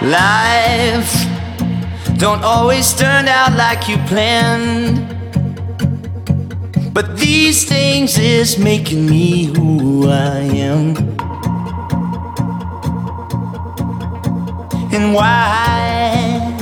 Life 0.00 1.26
don't 2.18 2.44
always 2.44 2.94
turn 2.94 3.26
out 3.26 3.56
like 3.56 3.88
you 3.88 3.96
planned. 4.06 5.02
But 6.94 7.16
these 7.16 7.64
things 7.64 8.16
is 8.16 8.58
making 8.58 9.06
me 9.06 9.46
who 9.46 10.08
I 10.08 10.38
am. 10.38 10.96
And 14.94 15.12
why 15.12 16.56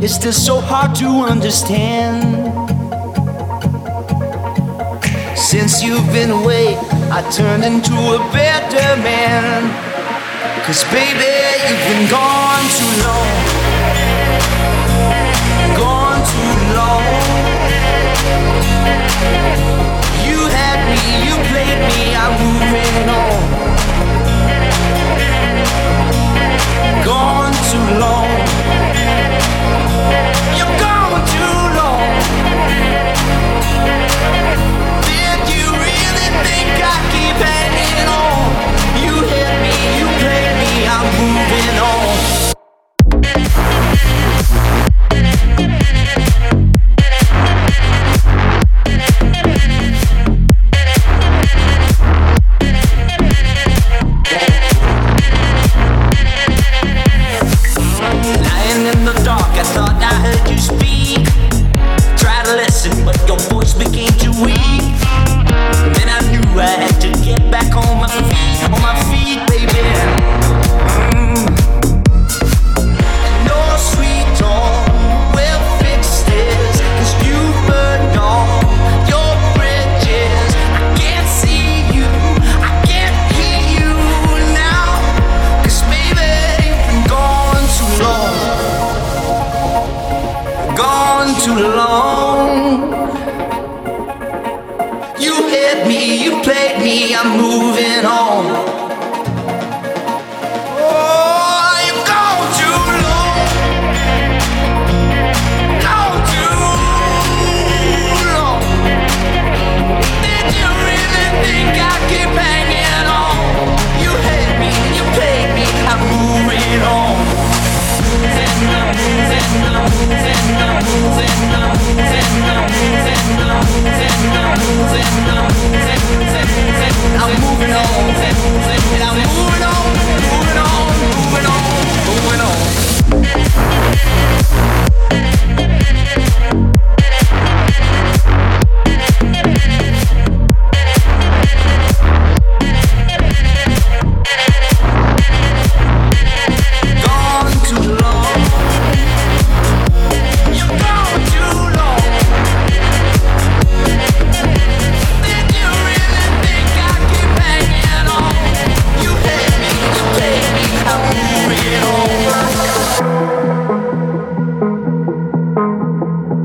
is 0.00 0.18
this 0.18 0.42
so 0.42 0.58
hard 0.58 0.94
to 0.96 1.06
understand? 1.06 2.24
Since 5.36 5.82
you've 5.82 6.10
been 6.12 6.30
away, 6.30 6.76
I 7.12 7.20
turned 7.30 7.64
into 7.64 7.92
a 7.92 8.18
better 8.32 9.02
man. 9.02 9.89
Cause 10.64 10.84
baby, 10.84 11.32
you've 11.66 11.84
been 11.88 12.08
gone 12.08 12.66
too 12.78 12.92
long. 13.04 13.30
Gone 15.76 16.22
too 16.32 16.54
long. 16.78 17.02
You 20.28 20.38
had 20.56 20.80
me, 20.90 21.02
you 21.26 21.34
played 21.50 21.80
me, 21.90 22.14
I'm 22.14 22.32
moving 22.38 23.09
I'm 41.02 41.32
moving 41.32 41.78
on. 41.78 42.50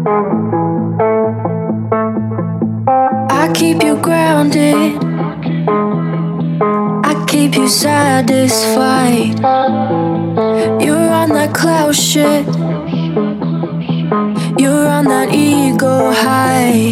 I 0.08 0.12
keep 3.56 3.82
you 3.82 3.98
grounded. 4.00 5.02
I 7.04 7.26
keep 7.28 7.56
you 7.56 7.68
satisfied. 7.68 9.40
You're 10.80 11.10
on 11.10 11.30
that 11.30 11.56
cloud 11.56 11.96
shit. 11.96 12.46
You're 14.60 14.88
on 14.88 15.06
that 15.06 15.34
ego 15.34 16.12
high. 16.14 16.92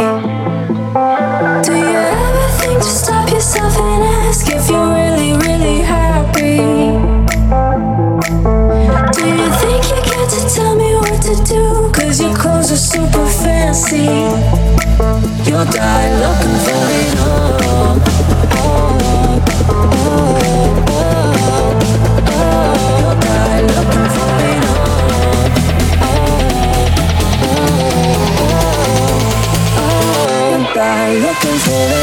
Do 1.64 1.72
you 1.72 1.84
ever 1.84 2.48
think 2.58 2.80
to 2.80 2.84
stop 2.84 3.30
yourself 3.30 3.78
and 3.78 4.04
ask 4.26 4.48
if 4.48 4.68
you're 4.72 4.92
really, 4.92 5.34
really 5.34 5.82
happy? 5.82 6.58
Do 9.14 9.24
you 9.28 9.52
think 9.62 9.84
you 9.92 10.02
get 10.04 10.30
to 10.32 10.56
tell 10.56 10.76
me 10.76 10.96
what 10.96 11.22
to 11.22 11.36
do? 11.46 11.73
Fancy. 13.94 15.50
You'll 15.50 15.66
die 15.66 16.10
looking 16.20 16.58
for 16.66 16.84
it 17.00 17.20
all. 17.20 18.00
Oh, 18.56 18.68
oh, 19.70 19.94
oh. 20.90 21.14
You'll 23.00 23.20
die 23.20 23.62
looking 23.62 24.08
for 24.16 24.34
it 24.50 24.64
all. 24.70 25.04
You'll 30.52 30.74
die 30.74 31.14
looking 31.16 31.60
for 31.60 31.84
it 31.94 32.03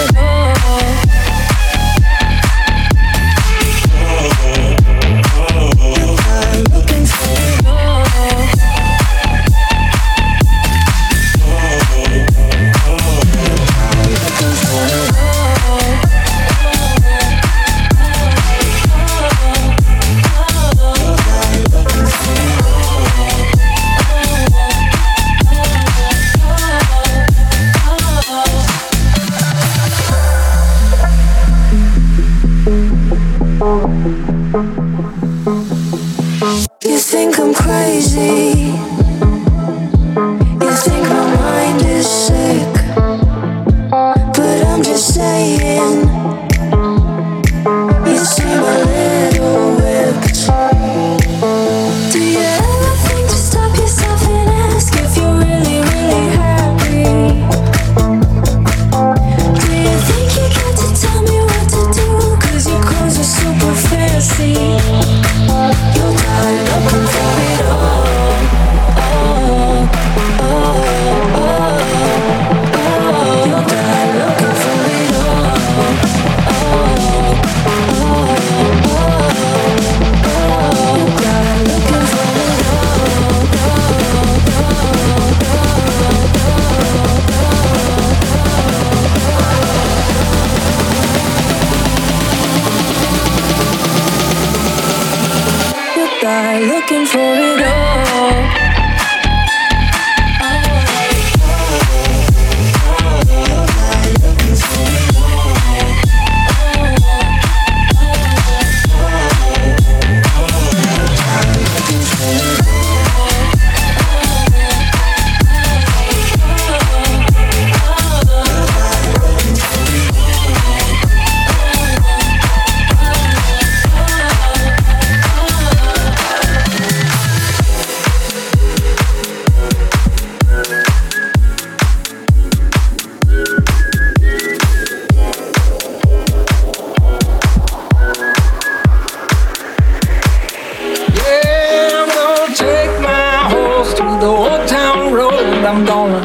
I'm 145.70 145.84
gonna 145.84 146.18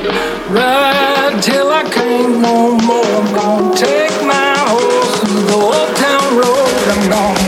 ride 0.49 1.39
till 1.39 1.69
I 1.69 1.83
can't 1.83 2.39
no 2.41 2.75
more. 2.79 3.05
I'm 3.05 3.31
gonna 3.35 3.75
take 3.75 4.17
my 4.25 4.57
horse 4.65 5.19
to 5.19 5.27
the 5.29 5.53
old 5.53 5.95
town 6.01 6.35
road. 6.35 6.65
I'm 6.89 7.05
gonna 7.13 7.45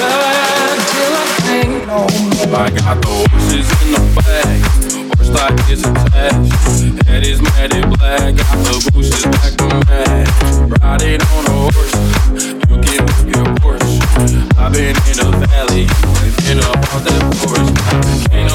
ride 0.00 0.80
till 0.88 1.12
I 1.12 1.26
can't 1.44 1.86
no 1.92 2.08
more. 2.08 2.56
I 2.56 2.70
got 2.70 3.02
the 3.02 3.12
horses 3.28 3.68
in 3.84 3.88
the 3.92 4.00
bag. 4.16 4.60
Horse 5.18 5.28
like 5.36 5.60
is 5.68 5.84
attached. 5.84 7.06
Head 7.06 7.26
is 7.26 7.42
matted 7.42 7.84
black. 7.98 8.34
Got 8.36 8.56
the 8.64 8.90
bushes 8.94 9.24
back 9.26 9.52
to 9.60 9.66
match. 9.92 10.80
Riding 10.80 11.20
on 11.20 11.44
a 11.44 11.56
horse. 11.68 11.94
You 12.32 12.80
can 12.80 13.04
whip 13.04 13.36
your 13.36 13.48
horse. 13.60 13.92
I've 14.56 14.72
been 14.72 14.96
in 15.12 15.20
a 15.20 15.30
valley. 15.44 15.84
Been 16.48 16.60
up 16.64 16.94
on 16.94 17.04
that 17.04 17.22
horse. 17.44 18.25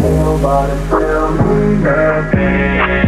Nobody 0.00 0.72
tell 0.88 1.32
me 1.32 1.76
nothing. 1.82 3.07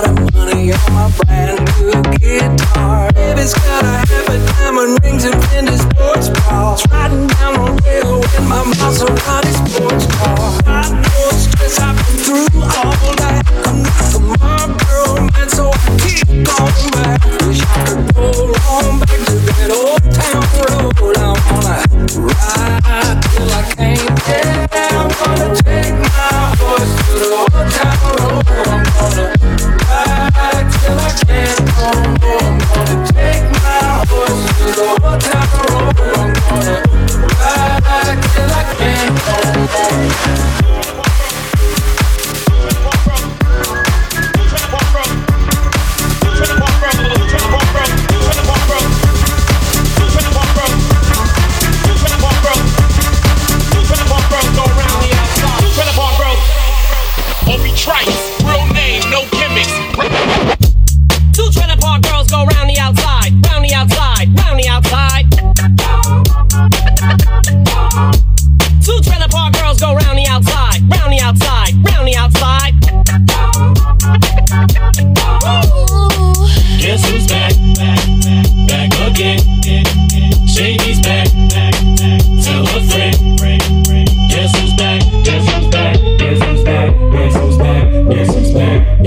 lot 0.00 0.18
of 0.18 0.34
money 0.34 0.72
on 0.72 0.92
my 0.92 1.12
brand 1.24 1.58
new 1.80 2.02
guitar. 2.18 3.12
Baby's 3.12 3.54
got 3.54 3.84
a 3.84 4.06
half 4.08 4.28
a 4.28 4.38
diamond 4.46 4.98
rings 5.02 5.24
and 5.24 5.34
Fendi 5.44 5.76
sports 5.78 6.28
bras. 6.28 6.86
Right 6.90 7.09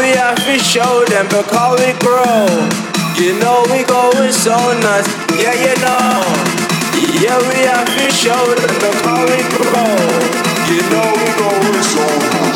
We 0.00 0.16
out 0.16 0.38
here 0.40 0.58
show 0.58 1.04
them 1.04 1.26
because 1.28 1.78
we 1.78 1.92
grow. 2.00 2.48
You 3.20 3.38
know 3.38 3.60
we 3.70 3.84
going 3.84 4.32
so 4.32 4.56
nuts. 4.80 5.12
Yeah, 5.36 5.52
you 5.52 5.76
know. 5.84 6.24
Yeah, 7.20 7.36
we 7.44 7.68
out 7.68 7.88
here 7.88 8.10
show 8.10 8.44
them 8.56 8.74
because 8.80 9.24
we 9.28 9.40
grow. 9.52 9.92
You 10.72 10.80
know 10.88 11.08
we 11.20 11.28
going 11.36 11.82
so 11.84 12.06
nuts. 12.32 12.49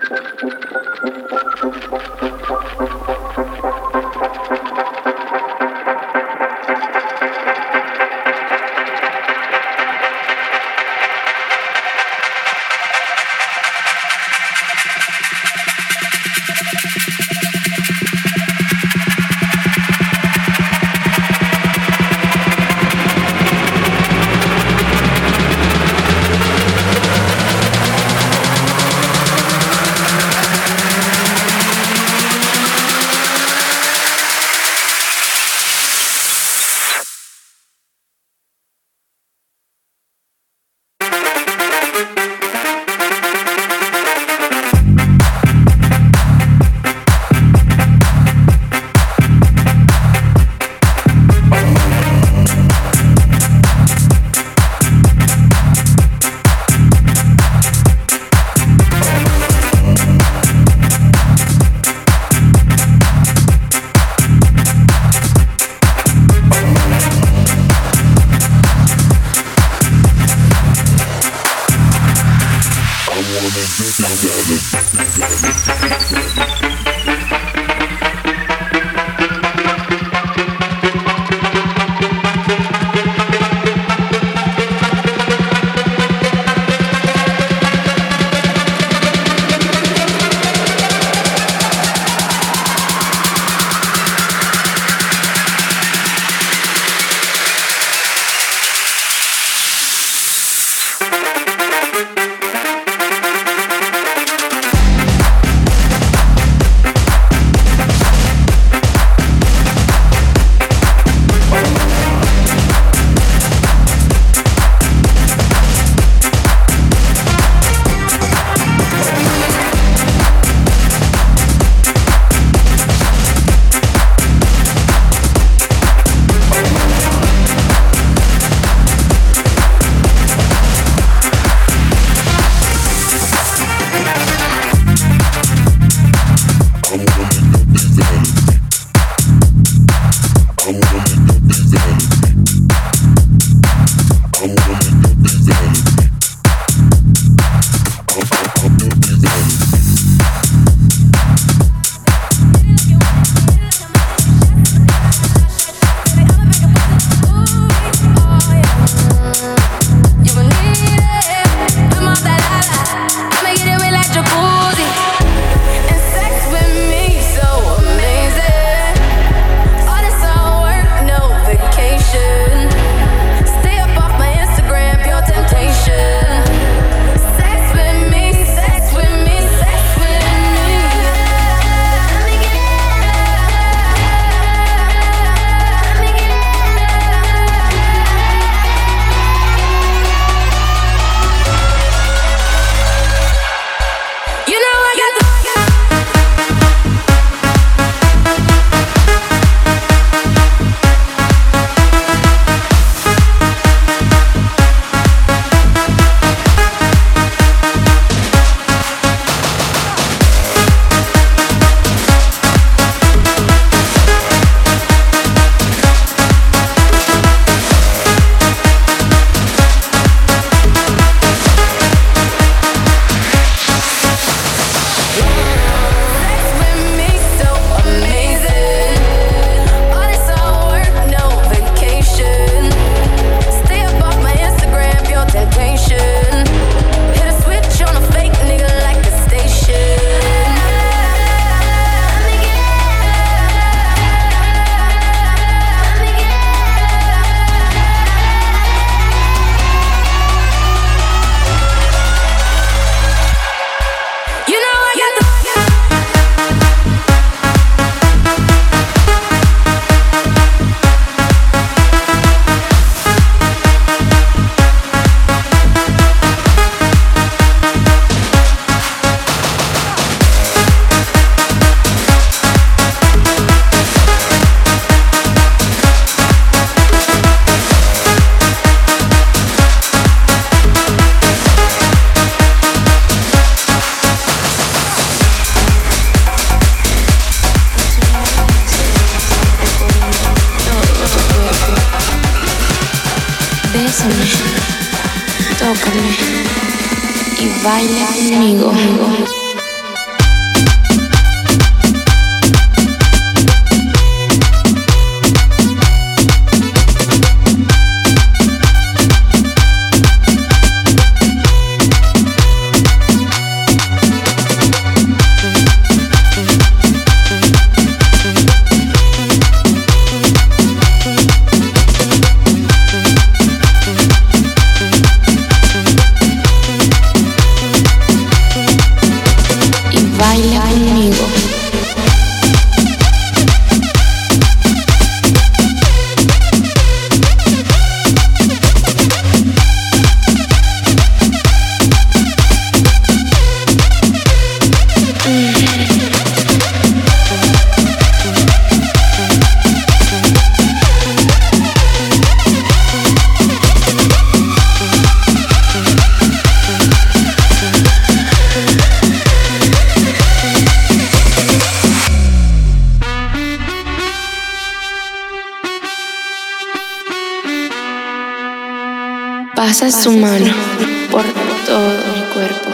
por 371.10 371.24
todo 371.66 371.90
mi 372.14 372.22
cuerpo. 372.32 372.70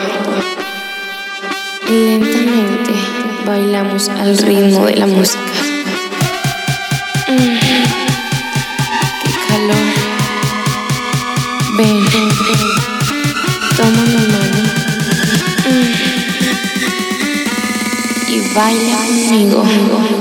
Y 1.88 1.92
lentamente 1.92 2.92
bailamos 3.46 4.08
al 4.08 4.36
ritmo 4.38 4.86
de 4.86 4.96
la 4.96 5.06
música. 5.06 5.40
Mm, 7.28 7.58
¡Qué 9.22 9.30
calor! 9.48 9.86
Ven. 11.76 12.04
Toma 13.76 14.02
mi 14.04 14.22
mano. 14.32 14.60
Mm, 15.68 15.94
y 18.28 18.34
baila 18.54 18.98
conmigo. 19.16 20.13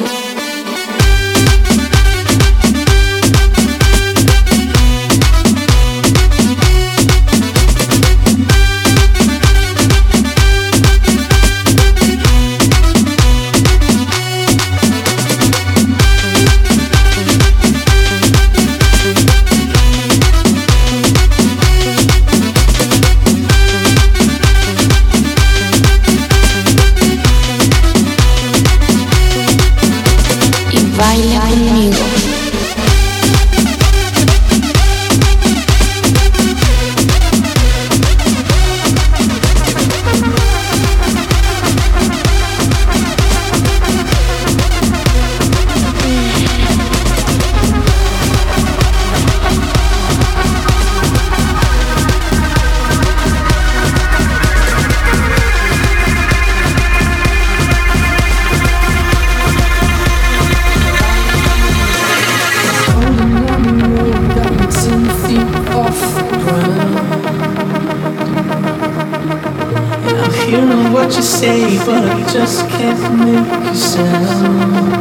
You 70.53 70.61
know 70.63 70.91
what 70.93 71.15
you 71.15 71.23
say, 71.23 71.79
but 71.83 72.15
you 72.15 72.25
just 72.31 72.69
can't 72.69 73.17
make 73.17 73.71
a 73.71 73.73
sound. 73.73 74.93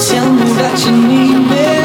Tell 0.00 0.32
me 0.32 0.52
that 0.54 0.82
you 0.84 0.92
need 1.06 1.50
me. 1.50 1.83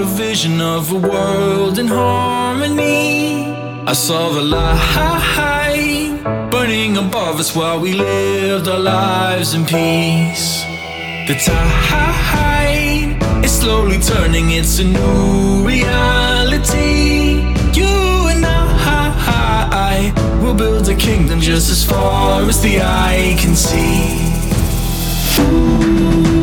a 0.00 0.04
vision 0.04 0.60
of 0.60 0.92
a 0.92 0.98
world 0.98 1.78
in 1.78 1.86
harmony. 1.86 3.44
I 3.86 3.92
saw 3.92 4.30
the 4.30 4.42
light 4.42 6.20
burning 6.50 6.96
above 6.96 7.38
us 7.38 7.54
while 7.54 7.78
we 7.78 7.92
lived 7.92 8.66
our 8.66 8.78
lives 8.78 9.52
in 9.52 9.64
peace. 9.64 10.62
The 11.28 11.34
tide 11.44 13.16
is 13.44 13.52
slowly 13.52 13.98
turning, 13.98 14.52
it's 14.52 14.78
a 14.78 14.84
new 14.84 15.66
reality. 15.66 17.42
You 17.78 18.28
and 18.32 18.46
I 18.46 20.12
will 20.42 20.54
build 20.54 20.88
a 20.88 20.94
kingdom 20.94 21.40
just 21.40 21.70
as 21.70 21.84
far 21.84 22.42
as 22.48 22.62
the 22.62 22.80
eye 22.80 23.36
can 23.38 23.54
see. 23.54 24.18
Ooh. 25.42 26.39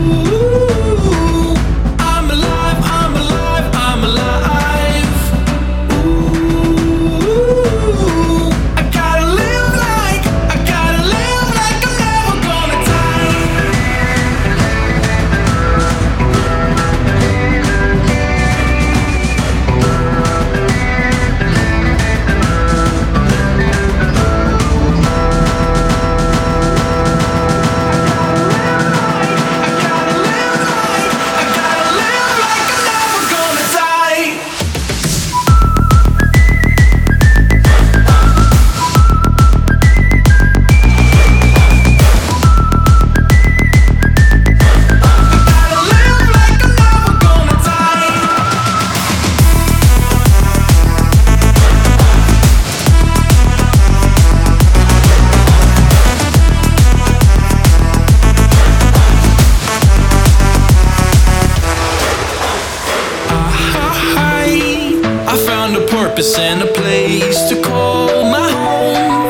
purpose 66.17 66.39
and 66.39 66.63
a 66.63 66.73
place 66.73 67.47
to 67.47 67.61
call 67.61 68.23
my 68.23 68.51
home. 68.51 69.26